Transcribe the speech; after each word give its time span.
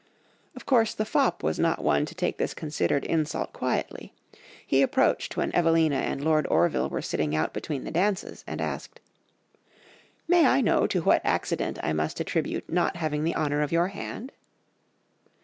Of 0.55 0.65
course 0.65 0.95
the 0.95 1.05
fop 1.05 1.43
was 1.43 1.59
not 1.59 1.83
one 1.83 2.07
to 2.07 2.15
take 2.15 2.39
this 2.39 2.55
considered 2.55 3.05
insult 3.05 3.53
quietly, 3.53 4.15
he 4.65 4.81
approached 4.81 5.37
when 5.37 5.53
Evelina 5.55 5.97
and 5.97 6.23
Lord 6.23 6.47
Orville 6.47 6.89
were 6.89 7.03
sitting 7.03 7.35
out 7.35 7.53
between 7.53 7.83
the 7.83 7.91
dances, 7.91 8.43
and 8.47 8.59
asked, 8.61 8.99
"'May 10.27 10.47
I 10.47 10.59
know 10.59 10.87
to 10.87 11.01
what 11.03 11.21
accident 11.23 11.77
I 11.83 11.93
must 11.93 12.19
attribute 12.19 12.67
not 12.67 12.95
having 12.95 13.23
the 13.23 13.35
honour 13.35 13.61
of 13.61 13.71
your 13.71 13.89
hand? 13.89 14.31